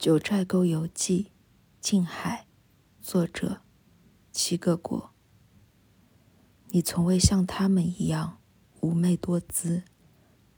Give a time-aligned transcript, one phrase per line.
[0.02, 1.24] 《九寨沟游记》，
[1.78, 2.46] 静海，
[3.02, 3.60] 作者：
[4.32, 5.10] 七个果。
[6.68, 8.38] 你从未像他们一样
[8.80, 9.82] 妩媚多姿，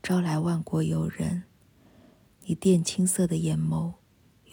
[0.01, 1.43] 招来万国友人。
[2.43, 3.95] 你靛青色的眼眸，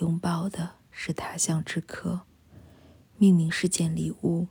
[0.01, 2.23] 拥抱的是他乡之客。
[3.17, 4.49] 命名是件礼物，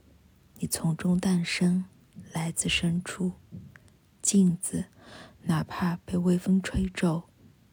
[0.54, 1.84] 你从中诞生，
[2.32, 3.32] 来自深处。
[4.22, 4.86] 镜子，
[5.42, 7.24] 哪怕被微风吹皱，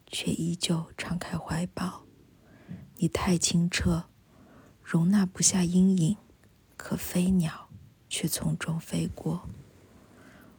[0.08, 2.07] 却依旧敞开怀抱。
[3.00, 4.06] 你太清澈，
[4.84, 6.18] 容纳不下阴影，
[6.76, 7.70] 可飞鸟
[8.10, 9.48] 却从中飞过。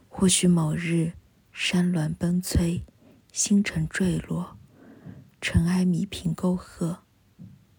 [0.07, 1.13] 或许某日，
[1.51, 2.83] 山峦崩摧，
[3.33, 4.57] 星辰坠落，
[5.41, 6.99] 尘埃弥平沟壑，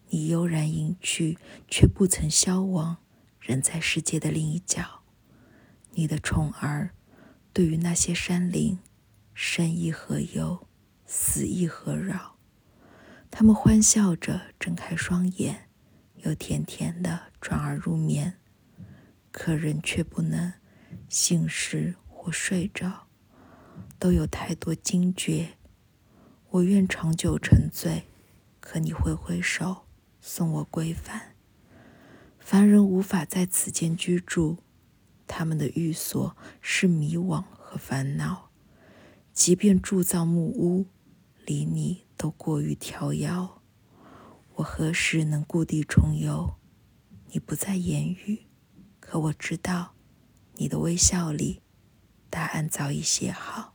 [0.09, 2.97] 你悠然隐去，却不曾消亡，
[3.39, 5.01] 仍在世界的另一角。
[5.93, 6.91] 你的宠儿，
[7.51, 8.77] 对于那些山林，
[9.33, 10.67] 生亦何忧，
[11.07, 12.35] 死亦何扰？
[13.41, 15.67] 他们欢笑着睁开双眼，
[16.17, 18.35] 又甜甜的转而入眠，
[19.31, 20.53] 可人却不能
[21.09, 23.07] 醒时或睡着，
[23.97, 25.53] 都有太多惊觉。
[26.51, 28.03] 我愿长久沉醉，
[28.59, 29.87] 可你挥挥手
[30.21, 31.33] 送我归凡。
[32.37, 34.57] 凡人无法在此间居住，
[35.25, 38.51] 他们的寓所是迷惘和烦恼。
[39.33, 40.85] 即便铸造木屋，
[41.51, 42.05] 离你。
[42.15, 43.63] 都过于飘摇，
[44.53, 46.53] 我何时能故地重游？
[47.31, 48.45] 你不再言语，
[48.99, 49.95] 可我知道，
[50.53, 51.63] 你的微笑里，
[52.29, 53.73] 答案早已写好。